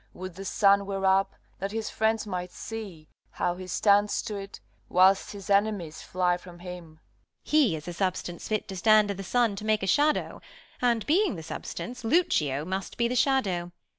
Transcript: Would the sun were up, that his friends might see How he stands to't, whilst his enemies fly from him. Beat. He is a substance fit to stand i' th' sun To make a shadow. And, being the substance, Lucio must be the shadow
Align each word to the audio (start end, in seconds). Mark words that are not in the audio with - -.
Would 0.15 0.33
the 0.33 0.45
sun 0.45 0.87
were 0.87 1.05
up, 1.05 1.35
that 1.59 1.71
his 1.71 1.91
friends 1.91 2.25
might 2.25 2.51
see 2.51 3.07
How 3.33 3.53
he 3.53 3.67
stands 3.67 4.23
to't, 4.23 4.59
whilst 4.89 5.31
his 5.33 5.47
enemies 5.47 6.01
fly 6.01 6.37
from 6.37 6.57
him. 6.57 6.99
Beat. 7.45 7.51
He 7.51 7.75
is 7.75 7.87
a 7.87 7.93
substance 7.93 8.47
fit 8.47 8.67
to 8.69 8.75
stand 8.75 9.11
i' 9.11 9.13
th' 9.13 9.23
sun 9.25 9.55
To 9.57 9.63
make 9.63 9.83
a 9.83 9.85
shadow. 9.85 10.41
And, 10.81 11.05
being 11.05 11.35
the 11.35 11.43
substance, 11.43 12.03
Lucio 12.03 12.65
must 12.65 12.97
be 12.97 13.07
the 13.07 13.15
shadow 13.15 13.71